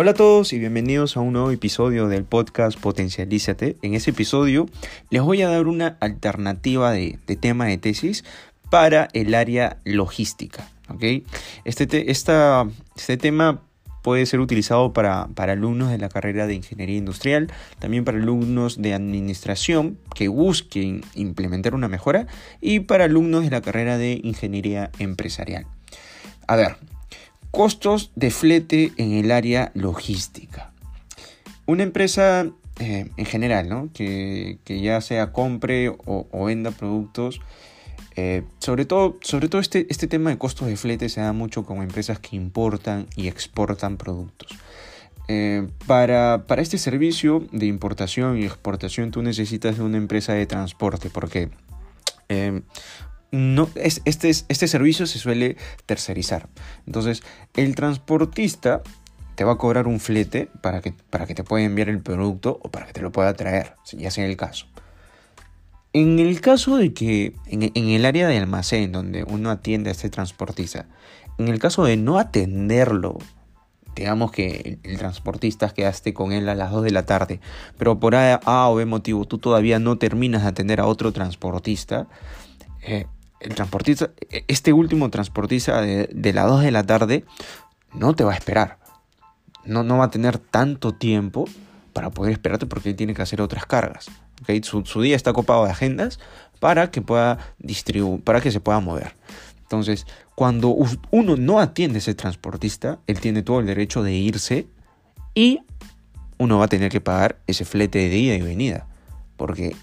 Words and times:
Hola 0.00 0.12
a 0.12 0.14
todos 0.14 0.52
y 0.52 0.60
bienvenidos 0.60 1.16
a 1.16 1.20
un 1.20 1.32
nuevo 1.32 1.50
episodio 1.50 2.06
del 2.06 2.22
podcast 2.22 2.78
Potencialízate. 2.78 3.78
En 3.82 3.94
este 3.94 4.12
episodio 4.12 4.68
les 5.10 5.22
voy 5.22 5.42
a 5.42 5.48
dar 5.48 5.66
una 5.66 5.96
alternativa 5.98 6.92
de, 6.92 7.18
tema 7.40 7.64
de 7.64 7.78
tesis 7.78 8.24
para 8.70 9.08
el 9.12 9.34
área 9.34 9.78
logística. 9.84 10.70
Este, 11.64 12.12
este 12.12 13.16
tema 13.16 13.60
puede 14.04 14.24
ser 14.26 14.38
utilizado 14.38 14.92
para, 14.92 15.26
para, 15.34 15.54
alumnos 15.54 15.90
de 15.90 15.98
la 15.98 16.08
carrera 16.08 16.46
de 16.46 16.54
ingeniería 16.54 16.96
industrial, 16.96 17.52
también 17.80 18.04
para 18.04 18.18
alumnos 18.18 18.80
de 18.80 18.94
administración 18.94 19.98
que 20.14 20.28
busquen 20.28 21.00
implementar 21.16 21.74
una 21.74 21.88
mejora 21.88 22.28
y 22.60 22.78
para 22.78 23.06
alumnos 23.06 23.42
de 23.42 23.50
la 23.50 23.62
carrera 23.62 23.98
de 23.98 24.20
ingeniería 24.22 24.92
empresarial. 25.00 25.66
A 26.46 26.54
ver, 26.54 26.76
Costos 27.50 28.12
de 28.14 28.30
flete 28.30 28.92
en 28.96 29.12
el 29.12 29.30
área 29.30 29.72
logística. 29.74 30.72
Una 31.66 31.82
empresa 31.82 32.46
eh, 32.80 33.10
en 33.16 33.24
general, 33.24 33.68
¿no? 33.68 33.90
que, 33.92 34.58
ya 34.66 35.00
sea 35.00 35.32
compre 35.32 35.88
o, 35.88 36.44
venda 36.44 36.70
productos, 36.70 37.40
eh, 38.14 38.44
sobre 38.58 38.84
todo, 38.84 39.16
sobre 39.20 39.48
todo 39.48 39.60
este, 39.60 39.86
este 39.90 40.06
tema 40.06 40.30
de 40.30 40.38
costos 40.38 40.68
de 40.68 40.76
flete 40.76 41.08
se 41.08 41.20
da 41.20 41.32
mucho 41.32 41.64
con 41.64 41.82
empresas 41.82 42.20
que 42.20 42.36
importan 42.36 43.06
y 43.16 43.26
exportan 43.26 43.96
productos. 43.96 44.56
Eh, 45.26 45.68
para, 45.86 46.44
para, 46.46 46.62
este 46.62 46.78
servicio 46.78 47.46
de 47.52 47.66
importación 47.66 48.38
y 48.38 48.44
exportación 48.44 49.10
tú 49.10 49.22
necesitas 49.22 49.76
de 49.76 49.82
una 49.82 49.98
empresa 49.98 50.32
de 50.32 50.46
transporte 50.46 51.10
porque 51.10 51.50
no, 53.30 53.68
es, 53.74 54.00
este, 54.04 54.30
este 54.30 54.68
servicio 54.68 55.06
se 55.06 55.18
suele 55.18 55.56
tercerizar. 55.86 56.48
Entonces, 56.86 57.22
el 57.54 57.74
transportista 57.74 58.82
te 59.34 59.44
va 59.44 59.52
a 59.52 59.56
cobrar 59.58 59.86
un 59.86 60.00
flete 60.00 60.48
para 60.62 60.80
que, 60.80 60.92
para 61.10 61.26
que 61.26 61.34
te 61.34 61.44
pueda 61.44 61.64
enviar 61.64 61.88
el 61.88 62.00
producto 62.00 62.58
o 62.62 62.70
para 62.70 62.86
que 62.86 62.92
te 62.92 63.02
lo 63.02 63.12
pueda 63.12 63.34
traer, 63.34 63.76
ya 63.92 64.10
sea 64.10 64.26
el 64.26 64.36
caso. 64.36 64.66
En 65.92 66.18
el 66.18 66.40
caso 66.40 66.76
de 66.76 66.92
que, 66.92 67.34
en, 67.46 67.70
el 67.74 68.04
área 68.04 68.28
de 68.28 68.36
almacén 68.36 68.92
donde 68.92 69.24
uno 69.24 69.50
atiende 69.50 69.90
a 69.90 69.92
este 69.92 70.10
transportista, 70.10 70.86
en 71.38 71.48
el 71.48 71.58
caso 71.58 71.84
de 71.84 71.96
no 71.96 72.18
atenderlo, 72.18 73.18
digamos 73.94 74.32
que 74.32 74.78
el, 74.82 74.98
transportista 74.98 75.70
quedaste 75.70 76.12
con 76.12 76.32
él 76.32 76.48
a 76.48 76.54
las 76.54 76.72
2 76.72 76.82
de 76.84 76.90
la 76.90 77.06
tarde, 77.06 77.40
pero 77.78 78.00
por 78.00 78.16
A, 78.16 78.40
o 78.44 78.74
B 78.74 78.86
motivo 78.86 79.24
tú 79.24 79.38
todavía 79.38 79.78
no 79.78 79.98
terminas 79.98 80.42
de 80.42 80.48
atender 80.48 80.80
a 80.80 80.86
otro 80.86 81.12
transportista, 81.12 82.08
eh, 82.82 83.06
el 83.40 83.54
transportista, 83.54 84.10
este 84.48 84.72
último 84.72 85.10
transportista 85.10 85.80
de, 85.80 86.32
las 86.32 86.46
2 86.46 86.62
de 86.62 86.70
la 86.70 86.84
tarde 86.84 87.24
no 87.94 88.14
te 88.14 88.24
va 88.24 88.32
a 88.32 88.36
esperar. 88.36 88.78
No, 89.64 89.82
no 89.82 89.98
va 89.98 90.04
a 90.04 90.10
tener 90.10 90.38
tanto 90.38 90.94
tiempo 90.94 91.44
para 91.92 92.10
poder 92.10 92.32
esperarte 92.32 92.66
porque 92.66 92.90
él 92.90 92.96
tiene 92.96 93.14
que 93.14 93.22
hacer 93.22 93.40
otras 93.40 93.66
cargas. 93.66 94.10
Su, 94.62 95.02
día 95.02 95.16
está 95.16 95.32
copado 95.32 95.64
de 95.64 95.70
agendas 95.70 96.18
para 96.60 96.90
que 96.90 97.02
pueda 97.02 97.38
distribuir, 97.58 98.22
para 98.22 98.40
que 98.40 98.50
se 98.50 98.60
pueda 98.60 98.80
mover. 98.80 99.14
Entonces, 99.62 100.06
cuando 100.34 100.74
uno 101.10 101.36
no 101.36 101.60
atiende 101.60 101.96
a 101.96 101.98
ese 101.98 102.14
transportista, 102.14 103.00
él 103.06 103.20
tiene 103.20 103.42
todo 103.42 103.60
el 103.60 103.66
derecho 103.66 104.02
de 104.02 104.14
irse 104.14 104.66
y 105.34 105.60
uno 106.38 106.58
va 106.58 106.66
a 106.66 106.68
tener 106.68 106.90
que 106.90 107.00
pagar 107.00 107.38
ese 107.46 107.64
flete 107.64 108.08
de 108.08 108.16
ida 108.16 108.34
y 108.34 108.42
venida. 108.42 108.86
Porque 109.36 109.76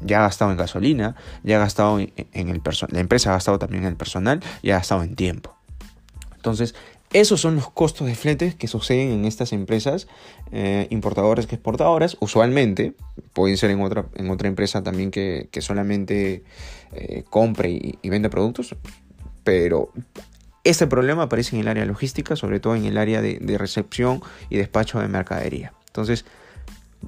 ya 0.00 0.18
ha 0.18 0.22
gastado 0.22 0.50
en 0.50 0.56
gasolina, 0.56 1.16
ya 1.42 1.56
ha 1.56 1.60
gastado 1.60 1.98
en 1.98 2.48
el 2.48 2.60
personal, 2.60 2.94
la 2.94 3.00
empresa 3.00 3.30
ha 3.30 3.34
gastado 3.34 3.58
también 3.58 3.84
en 3.84 3.90
el 3.90 3.96
personal 3.96 4.42
y 4.62 4.70
ha 4.70 4.76
gastado 4.76 5.02
en 5.02 5.14
tiempo. 5.14 5.54
Entonces, 6.36 6.74
esos 7.14 7.40
son 7.40 7.54
los 7.54 7.70
costos 7.70 8.08
de 8.08 8.16
fletes 8.16 8.56
que 8.56 8.66
suceden 8.66 9.12
en 9.12 9.24
estas 9.24 9.52
empresas 9.52 10.08
eh, 10.50 10.88
importadoras 10.90 11.46
que 11.46 11.54
exportadoras. 11.54 12.16
Usualmente, 12.18 12.92
pueden 13.32 13.56
ser 13.56 13.70
en 13.70 13.80
otra, 13.80 14.06
en 14.16 14.30
otra 14.30 14.48
empresa 14.48 14.82
también 14.82 15.12
que, 15.12 15.48
solamente 15.60 16.42
eh, 16.92 17.22
compre 17.30 17.70
y, 17.70 18.08
vende 18.10 18.28
productos, 18.30 18.74
pero 19.44 19.92
este 20.64 20.88
problema 20.88 21.22
aparece 21.22 21.54
en 21.54 21.62
el 21.62 21.68
área 21.68 21.84
logística, 21.84 22.34
sobre 22.34 22.58
todo 22.58 22.74
en 22.74 22.84
el 22.84 22.98
área 22.98 23.22
de, 23.22 23.38
de 23.40 23.58
recepción 23.58 24.20
y 24.50 24.56
despacho 24.56 24.98
de 24.98 25.06
mercadería. 25.06 25.72
Entonces, 25.86 26.24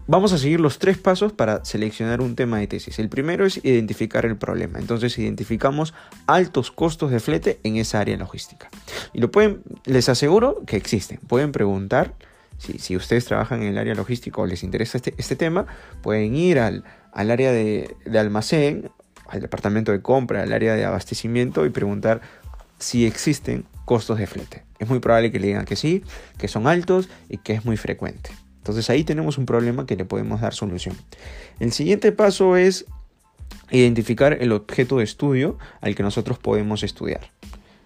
Vamos 0.07 0.33
a 0.33 0.39
seguir 0.39 0.61
los 0.61 0.79
tres 0.79 0.99
pasos 0.99 1.33
para 1.33 1.65
seleccionar 1.65 2.21
un 2.21 2.37
tema 2.37 2.59
de 2.59 2.67
tesis. 2.67 2.99
El 2.99 3.09
primero 3.09 3.47
es 3.47 3.65
identificar 3.65 4.27
el 4.27 4.37
problema. 4.37 4.79
Entonces 4.79 5.19
identificamos 5.19 5.95
altos 6.27 6.71
costos 6.71 7.11
de 7.11 7.21
flete 7.21 7.59
en 7.63 7.77
esa 7.77 8.01
área 8.01 8.17
logística. 8.17 8.69
Y 9.13 9.21
lo 9.21 9.31
pueden, 9.31 9.63
les 9.85 10.09
aseguro 10.09 10.63
que 10.67 10.77
existen. 10.77 11.19
Pueden 11.27 11.53
preguntar 11.53 12.15
si, 12.59 12.97
ustedes 12.97 13.25
trabajan 13.25 13.63
en 13.63 13.69
el 13.69 13.79
área 13.79 13.95
logística 13.95 14.41
o 14.41 14.47
les 14.47 14.63
interesa 14.63 14.99
este, 14.99 15.15
este 15.19 15.37
tema, 15.37 15.67
pueden 16.03 16.35
ir 16.37 16.59
al, 16.59 16.85
área 17.13 17.53
de, 17.53 17.95
de 18.05 18.19
almacén, 18.19 18.91
al 19.29 19.41
departamento 19.41 19.93
de 19.93 20.01
compra, 20.01 20.43
al 20.43 20.53
área 20.53 20.75
de 20.75 20.85
abastecimiento 20.85 21.67
y 21.67 21.71
preguntar 21.71 22.21
si 22.79 23.07
existen 23.07 23.65
costos 23.85 24.19
de 24.19 24.27
flete. 24.27 24.65
Es 24.79 24.89
muy 24.89 25.01
probable 25.01 25.33
que 25.33 25.41
le 25.41 25.49
digan 25.49 25.65
que 25.65 25.77
sí, 25.77 26.03
que 26.39 26.49
son 26.49 26.67
altos 26.67 27.09
y 27.29 27.39
que 27.39 27.55
es 27.55 27.65
muy 27.65 27.77
frecuente. 27.77 28.31
Entonces 28.67 28.91
ahí 28.91 29.05
tenemos 29.05 29.39
un 29.39 29.47
problema 29.47 29.87
que 29.87 29.95
le 29.95 30.05
podemos 30.05 30.41
dar 30.41 30.53
solución. 30.53 30.97
El 31.61 31.71
siguiente 31.71 32.11
paso 32.11 32.57
es 32.57 32.85
identificar 33.71 34.39
el 34.41 34.51
objeto 34.51 34.99
de 34.99 35.05
estudio 35.05 35.57
al 35.81 35.95
que 35.95 36.03
nosotros 36.03 36.41
podemos 36.41 36.83
estudiar. 36.83 37.31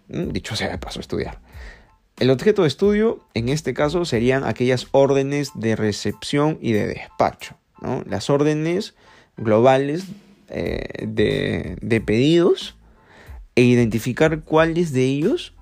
Mm, 0.08 0.30
dicho 0.30 0.56
sea 0.56 0.70
de 0.70 0.78
paso, 0.78 0.98
estudiar. 0.98 1.38
El 2.18 2.30
objeto 2.30 2.62
de 2.62 2.68
estudio 2.68 3.20
en 3.34 3.50
este 3.50 3.74
caso 3.74 4.06
serían 4.06 4.42
aquellas 4.44 4.86
órdenes 4.92 5.50
de 5.54 5.76
recepción 5.76 6.56
y 6.62 6.72
de 6.72 6.86
despacho. 6.86 7.56
Las 8.06 8.30
órdenes 8.30 8.94
globales 9.36 10.04
eh, 10.48 11.06
de 11.06 12.00
pedidos 12.00 12.74
e 13.54 13.64
identificar 13.64 14.40
cuáles 14.44 14.94
de 14.94 15.04
ellos 15.04 15.52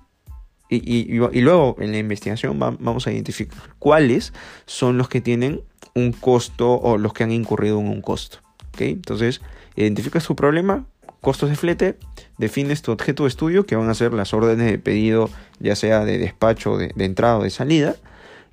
y, 0.69 1.41
luego 1.41 1.75
en 1.79 1.91
la 1.91 1.97
investigación 1.97 2.59
vamos 2.59 3.07
a 3.07 3.11
identificar 3.11 3.57
cuáles 3.79 4.33
son 4.65 4.97
los 4.97 5.09
que 5.09 5.19
tienen 5.19 5.61
un 5.95 6.11
costo 6.11 6.73
o 6.73 6.97
los 6.97 7.13
que 7.13 7.23
han 7.23 7.31
incurrido 7.31 7.79
en 7.79 7.87
un 7.87 8.01
costo. 8.01 8.39
Entonces, 8.77 9.41
identificas 9.75 10.25
tu 10.25 10.35
problema, 10.35 10.85
costos 11.21 11.49
de 11.49 11.55
flete, 11.55 11.97
defines 12.37 12.81
tu 12.81 12.91
objeto 12.91 13.23
de 13.23 13.29
estudio, 13.29 13.65
que 13.65 13.75
van 13.75 13.89
a 13.89 13.93
ser 13.93 14.13
las 14.13 14.33
órdenes 14.33 14.71
de 14.71 14.77
pedido, 14.77 15.29
ya 15.59 15.75
sea 15.75 16.05
de 16.05 16.17
despacho, 16.17 16.77
de, 16.77 16.93
entrada 16.97 17.39
o 17.39 17.43
de 17.43 17.49
salida, 17.49 17.95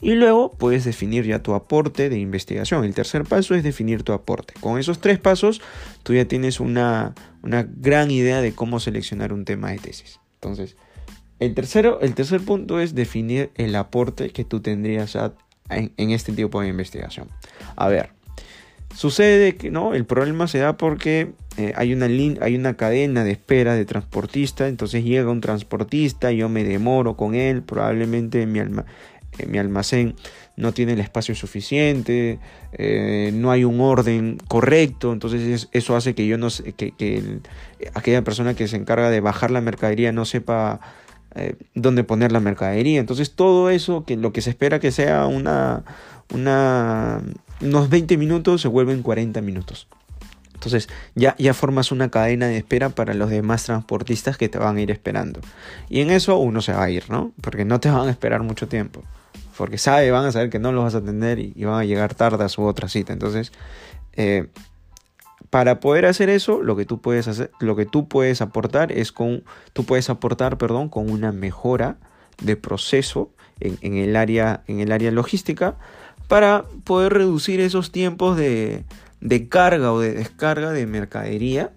y 0.01 0.15
luego 0.15 0.51
puedes 0.51 0.85
definir 0.85 1.25
ya 1.25 1.43
tu 1.43 1.55
aporte 1.55 2.09
de 2.09 2.19
investigación. 2.19 2.85
El 2.85 2.95
tercer 2.95 3.25
paso 3.25 3.55
es 3.55 3.63
definir 3.63 4.03
tu 4.03 4.13
aporte. 4.13 4.55
Con 4.61 4.79
esos 4.79 5.01
tres 5.01 5.19
pasos, 5.19 5.63
tú 6.03 6.13
ya 6.15 6.27
tienes 6.27 6.61
una, 6.61 7.15
una 7.43 7.63
gran 7.63 8.11
idea 8.11 8.41
de 8.41 8.53
cómo 8.53 8.81
seleccionar 8.81 9.33
un 9.33 9.45
tema 9.45 9.71
de 9.71 9.79
tesis. 9.79 10.21
Entonces, 10.35 10.77
el, 11.39 11.55
tercero, 11.55 12.01
el 12.01 12.15
tercer 12.15 12.41
punto 12.41 12.81
es 12.81 12.95
definir 12.95 13.51
el 13.57 13.75
aporte 13.77 14.31
que 14.31 14.45
tú 14.45 14.61
tendrías 14.61 15.17
en, 15.69 16.11
este 16.11 16.33
tipo 16.33 16.61
de 16.61 16.69
investigación. 16.69 17.29
A 17.77 17.89
ver, 17.89 18.11
sucede 18.95 19.57
que 19.57 19.71
no, 19.71 19.95
el 19.95 20.05
problema 20.05 20.49
se 20.49 20.59
da 20.59 20.77
porque 20.77 21.33
eh, 21.59 21.73
hay, 21.77 21.93
una 21.93 22.07
hay 22.07 22.55
una 22.55 22.75
cadena 22.75 23.25
de 23.25 23.33
espera 23.33 23.75
de 23.75 23.85
transportista, 23.85 24.69
entonces 24.69 25.05
llega 25.05 25.31
un 25.31 25.41
transportista, 25.41 26.33
yo 26.33 26.49
me 26.49 26.65
demoro 26.65 27.17
con 27.17 27.35
él, 27.35 27.63
probablemente 27.63 28.47
mi, 28.47 28.61
mi 29.47 29.59
almacén 29.59 30.15
no 30.57 30.73
tiene 30.73 30.95
el 30.95 31.01
espacio 31.01 31.35
suficiente, 31.35 32.39
eh, 32.73 33.31
no 33.35 33.51
hay 33.51 33.65
un 33.65 33.81
orden 33.81 34.39
correcto, 34.49 35.13
entonces 35.13 35.69
eso 35.73 35.97
hace 35.97 36.15
que 36.15 36.27
yo 36.27 36.39
no 36.39 36.49
que, 36.77 36.93
que 36.93 37.41
aquella 37.93 38.23
persona 38.23 38.55
que 38.55 38.67
se 38.67 38.77
encarga 38.77 39.11
de 39.11 39.21
bajar 39.21 39.51
la 39.51 39.61
mercadería 39.61 40.13
no 40.13 40.25
sepa 40.25 40.81
eh, 41.37 41.57
dónde 41.75 42.03
poner 42.05 42.33
la 42.33 42.41
mercadería. 42.41 42.99
Entonces 42.99 43.33
todo 43.33 43.71
eso, 43.71 44.05
que 44.05 44.17
lo 44.17 44.33
que 44.33 44.41
se 44.41 44.51
espera 44.51 44.81
que 44.81 44.91
sea 44.91 45.27
una, 45.27 45.85
una, 46.33 47.21
unos 47.61 47.91
20 47.91 48.17
minutos, 48.17 48.63
se 48.63 48.69
vuelven 48.69 49.03
40 49.03 49.41
minutos. 49.43 49.87
Entonces 50.55 50.89
ya, 51.15 51.37
ya 51.39 51.53
formas 51.53 51.93
una 51.93 52.11
cadena 52.11 52.47
de 52.47 52.57
espera 52.57 52.89
para 52.89 53.13
los 53.13 53.29
demás 53.29 53.65
transportistas 53.65 54.39
que 54.39 54.49
te 54.49 54.59
van 54.59 54.79
a 54.79 54.81
ir 54.81 54.91
esperando. 54.91 55.41
Y 55.91 56.01
en 56.01 56.11
eso 56.11 56.39
uno 56.39 56.63
se 56.63 56.73
va 56.73 56.85
a 56.85 56.91
ir, 56.91 57.11
¿no? 57.11 57.33
Porque 57.43 57.67
no 57.67 57.79
te 57.81 57.91
van 57.91 58.09
a 58.09 58.11
esperar 58.11 58.43
mucho 58.43 58.67
tiempo. 58.67 59.03
Porque 59.59 59.77
sabe, 59.79 60.11
van 60.11 60.25
a 60.25 60.33
saber 60.33 60.49
que 60.49 60.59
no 60.59 60.73
los 60.73 60.85
vas 60.85 60.95
a 60.95 60.99
atender 60.99 61.39
y, 61.39 61.65
van 61.65 61.81
a 61.81 61.85
llegar 61.85 62.15
tarde 62.15 62.45
a 62.45 62.49
su 62.49 62.63
otra 62.63 62.89
cita. 62.89 63.13
Entonces, 63.13 63.53
eh, 64.15 64.49
para 65.57 65.81
poder 65.81 66.05
hacer 66.05 66.29
eso, 66.29 66.63
lo 66.63 66.77
que 66.77 66.85
tú 66.85 67.01
puedes 67.01 67.29
hacer, 67.29 67.51
lo 67.61 67.77
que 67.77 67.87
tú 67.87 68.09
puedes 68.09 68.43
aportar 68.43 68.93
es 68.93 69.11
con, 69.11 69.43
tú 69.73 69.85
puedes 69.85 70.11
aportar, 70.11 70.59
perdón, 70.59 70.91
con 70.91 71.09
una 71.09 71.33
mejora 71.33 71.97
de 72.43 72.57
proceso 72.57 73.31
en, 73.59 73.97
el, 73.97 74.17
área, 74.17 74.65
en 74.67 74.81
el 74.81 74.93
área 74.93 75.11
logística 75.11 75.79
para 76.29 76.67
poder 76.85 77.15
reducir 77.15 77.61
esos 77.61 77.91
tiempos 77.91 78.37
de, 78.37 78.85
carga 79.49 79.95
o 79.95 80.01
de 80.01 80.13
descarga 80.13 80.73
de 80.73 80.85
mercadería. 80.85 81.71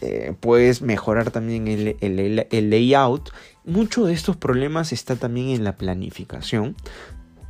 Eh, 0.00 0.32
puedes 0.40 0.80
mejorar 0.80 1.30
también 1.32 1.68
el, 1.68 2.70
layout. 2.70 3.28
Mucho 3.66 4.06
de 4.06 4.14
estos 4.14 4.38
problemas 4.38 4.90
está 4.94 5.16
también 5.16 5.50
en 5.50 5.64
la 5.64 5.76
planificación 5.76 6.76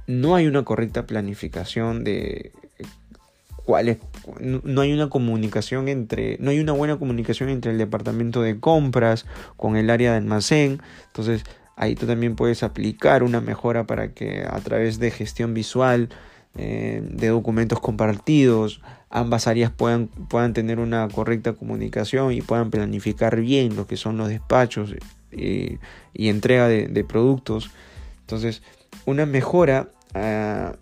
no 0.07 0.35
hay 0.35 0.47
una 0.47 0.65
correcta 0.65 1.07
planificación 1.07 2.05
de 2.05 2.53
no 3.67 4.81
hay 4.81 4.93
una 4.93 5.09
comunicación 5.09 5.89
entre, 5.89 6.37
no 6.39 6.51
hay 6.51 6.61
una 6.61 6.73
buena 6.73 6.99
comunicación 6.99 7.49
entre 7.49 7.73
el 7.73 7.79
departamento 7.79 8.43
de 8.43 8.61
compras 8.61 9.27
con 9.57 9.77
el 9.77 9.91
área 9.91 10.13
de 10.13 10.19
almacén. 10.19 10.81
Entonces, 11.07 11.45
ahí 11.77 11.95
tú 11.95 12.07
también 12.07 12.37
puedes 12.37 12.63
aplicar 12.63 13.23
una 13.23 13.41
mejora 13.41 13.87
para 13.87 14.13
que 14.13 14.45
a 14.49 14.61
través 14.61 14.99
de 14.99 15.11
gestión 15.11 15.55
visual, 15.55 16.11
eh, 16.57 17.03
de 17.03 17.29
documentos 17.29 17.81
compartidos, 17.81 18.81
ambas 19.11 19.49
áreas 19.49 19.73
puedan, 19.73 20.07
puedan 20.07 20.53
tener 20.53 20.79
una 20.79 21.09
correcta 21.09 21.55
comunicación 21.55 22.33
y 22.33 22.43
puedan 22.43 22.71
planificar 22.71 23.41
bien 23.41 23.75
lo 23.75 23.87
que 23.87 23.97
son 23.97 24.17
los 24.17 24.29
despachos 24.29 24.95
y, 25.33 25.79
entrega 26.15 26.69
de, 26.69 27.05
productos. 27.05 27.71
Entonces, 28.21 28.63
una 29.05 29.27
mejora 29.27 29.89
ah, 30.15 30.77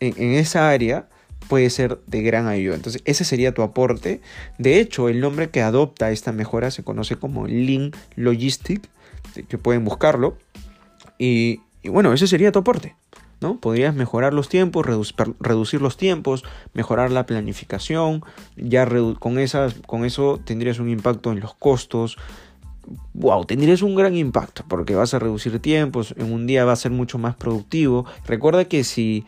en, 0.00 0.32
esa 0.32 0.70
área 0.70 1.08
puede 1.48 1.70
ser 1.70 1.98
de 2.06 2.22
gran 2.22 2.46
ayuda. 2.46 2.74
Entonces, 2.74 3.02
ese 3.04 3.24
sería 3.24 3.52
tu 3.52 3.62
aporte. 3.62 4.20
De 4.58 4.80
hecho, 4.80 5.08
el 5.08 5.20
nombre 5.20 5.50
que 5.50 5.62
adopta 5.62 6.10
esta 6.10 6.32
mejora 6.32 6.70
se 6.70 6.82
conoce 6.82 7.16
como 7.16 7.46
Lean 7.46 7.92
Logistic, 8.16 8.88
que 9.48 9.58
pueden 9.58 9.84
buscarlo. 9.84 10.36
Y, 11.18 11.60
bueno, 11.84 12.12
ese 12.12 12.26
sería 12.26 12.52
tu 12.52 12.60
aporte. 12.60 12.94
¿no? 13.40 13.58
Podrías 13.58 13.94
mejorar 13.94 14.34
los 14.34 14.48
tiempos, 14.48 14.86
reducir 15.40 15.82
los 15.82 15.96
tiempos, 15.96 16.44
mejorar 16.74 17.10
la 17.10 17.26
planificación. 17.26 18.22
Ya 18.56 18.86
con, 18.86 19.38
con 19.86 20.04
eso 20.04 20.40
tendrías 20.44 20.78
un 20.78 20.88
impacto 20.88 21.32
en 21.32 21.40
los 21.40 21.54
costos, 21.54 22.18
wow, 23.14 23.44
tendrías 23.44 23.82
un 23.82 23.94
gran 23.94 24.16
impacto 24.16 24.64
porque 24.68 24.94
vas 24.94 25.14
a 25.14 25.18
reducir 25.18 25.58
tiempos, 25.60 26.14
en 26.18 26.32
un 26.32 26.46
día 26.46 26.64
va 26.64 26.72
a 26.72 26.76
ser 26.76 26.90
mucho 26.92 27.18
más 27.18 27.34
productivo. 27.34 28.06
Recuerda 28.26 28.64
que 28.66 28.84
si... 28.84 29.24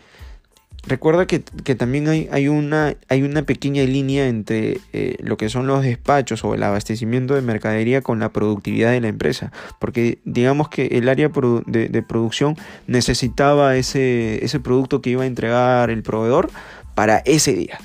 Recuerda 0.86 1.26
que, 1.26 1.40
también 1.74 2.08
hay, 2.30 2.48
una, 2.48 2.94
hay 3.08 3.22
una 3.22 3.42
pequeña 3.42 3.82
línea 3.84 4.28
entre 4.28 4.78
eh, 4.92 5.16
lo 5.20 5.38
que 5.38 5.48
son 5.48 5.66
los 5.66 5.82
despachos 5.82 6.44
o 6.44 6.54
el 6.54 6.62
abastecimiento 6.62 7.34
de 7.34 7.40
mercadería 7.40 8.02
con 8.02 8.20
la 8.20 8.30
productividad 8.30 8.90
de 8.90 9.00
la 9.00 9.08
empresa. 9.08 9.50
Porque 9.78 10.18
digamos 10.24 10.68
que 10.68 10.86
el 10.88 11.08
área 11.08 11.30
de, 11.66 12.02
producción 12.02 12.56
necesitaba 12.86 13.76
ese, 13.76 14.44
ese 14.44 14.60
producto 14.60 15.00
que 15.00 15.10
iba 15.10 15.22
a 15.22 15.26
entregar 15.26 15.88
el 15.88 16.02
proveedor 16.02 16.50
para 16.94 17.18
ese 17.18 17.54
día. 17.54 17.78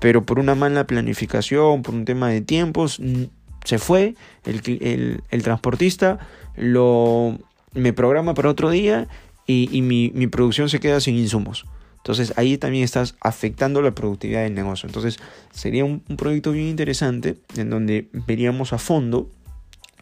Pero 0.00 0.24
por 0.24 0.38
una 0.38 0.54
mala 0.54 0.86
planificación, 0.86 1.82
por 1.82 1.94
un 1.94 2.04
tema 2.04 2.28
de 2.28 2.40
tiempos, 2.40 3.00
se 3.64 3.78
fue, 3.78 4.14
el, 4.44 5.42
transportista 5.42 6.18
lo, 6.56 7.38
me 7.74 7.92
programa 7.92 8.34
para 8.34 8.50
otro 8.50 8.70
día 8.70 9.08
y, 9.46 9.82
mi, 9.82 10.26
producción 10.28 10.68
se 10.68 10.80
queda 10.80 11.00
sin 11.00 11.16
insumos. 11.16 11.64
Entonces 11.98 12.32
ahí 12.36 12.58
también 12.58 12.84
estás 12.84 13.16
afectando 13.20 13.82
la 13.82 13.92
productividad 13.92 14.42
del 14.42 14.54
negocio. 14.54 14.86
Entonces 14.86 15.18
sería 15.52 15.84
un, 15.84 16.00
proyecto 16.00 16.52
bien 16.52 16.66
interesante 16.66 17.36
en 17.56 17.70
donde 17.70 18.08
veríamos 18.26 18.72
a 18.72 18.78
fondo 18.78 19.30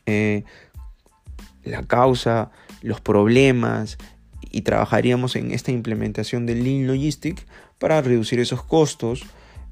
eh, 0.06 0.44
la 1.64 1.82
causa, 1.82 2.50
los 2.82 3.00
problemas 3.00 3.98
y 4.50 4.62
trabajaríamos 4.62 5.34
en 5.36 5.50
esta 5.50 5.72
implementación 5.72 6.46
del 6.46 6.62
Lean 6.62 6.86
Logistic 6.86 7.44
para 7.78 8.00
reducir 8.00 8.38
esos 8.38 8.62
costos, 8.62 9.24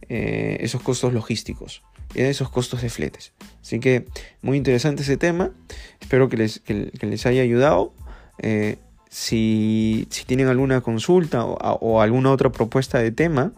eh, 0.08 0.56
esos 0.60 0.82
costos 0.82 1.12
logísticos 1.12 1.82
esos 2.14 2.50
costos 2.50 2.82
de 2.82 2.90
fletes. 2.90 3.32
Así 3.60 3.80
que 3.80 4.06
muy 4.42 4.56
interesante 4.56 5.02
ese 5.02 5.16
tema. 5.16 5.50
Espero 6.00 6.28
que 6.28 6.36
les, 6.36 6.62
les 6.66 7.26
haya 7.26 7.42
ayudado. 7.42 7.92
Eh, 8.38 8.76
si, 9.14 10.08
tienen 10.26 10.48
alguna 10.48 10.80
consulta 10.80 11.44
o, 11.44 12.00
alguna 12.00 12.32
otra 12.32 12.50
propuesta 12.50 12.98
de 12.98 13.12
tema, 13.12 13.52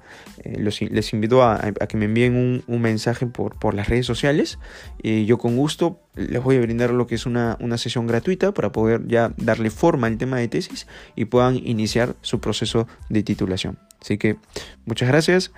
eh, 0.44 0.58
les 0.60 1.12
invito 1.14 1.42
a, 1.42 1.72
que 1.88 1.96
me 1.96 2.04
envíen 2.04 2.62
un, 2.66 2.82
mensaje 2.82 3.26
por, 3.26 3.74
las 3.74 3.88
redes 3.88 4.04
sociales. 4.04 4.58
y 5.02 5.24
yo 5.24 5.38
con 5.38 5.56
gusto 5.56 5.98
les 6.14 6.42
voy 6.42 6.56
a 6.56 6.60
brindar 6.60 6.90
lo 6.90 7.06
que 7.06 7.14
es 7.14 7.24
una, 7.24 7.56
sesión 7.78 8.06
gratuita 8.06 8.52
para 8.52 8.70
poder 8.70 9.06
ya 9.06 9.32
darle 9.38 9.70
forma 9.70 10.08
al 10.08 10.18
tema 10.18 10.36
de 10.36 10.48
tesis 10.48 10.86
y 11.14 11.24
puedan 11.24 11.56
iniciar 11.56 12.16
su 12.20 12.38
proceso 12.38 12.86
de 13.08 13.22
titulación. 13.22 13.78
Así 14.02 14.18
que 14.18 14.36
muchas 14.84 15.08
gracias. 15.08 15.52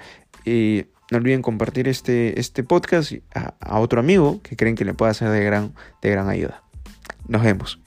y 0.45 0.85
no 1.11 1.19
olviden 1.19 1.43
compartir 1.43 1.89
este, 1.89 2.39
este 2.39 2.63
podcast 2.63 3.15
a, 3.35 3.55
a 3.59 3.81
otro 3.81 3.99
amigo 3.99 4.41
que 4.43 4.55
creen 4.55 4.77
que 4.77 4.85
le 4.85 4.95
pueda 4.95 5.13
ser 5.13 5.31
de 5.31 5.43
gran, 5.43 5.75
de 6.03 6.11
gran 6.11 6.29
ayuda. 6.29 6.63
Nos 7.27 7.43
vemos. 7.43 7.81